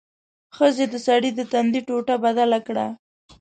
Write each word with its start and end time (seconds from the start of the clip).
ښځې 0.55 0.85
د 0.93 0.95
سړي 1.07 1.29
د 1.35 1.41
تندي 1.51 1.81
ټوټه 1.87 2.15
بدله 2.25 2.59
کړه. 2.67 2.87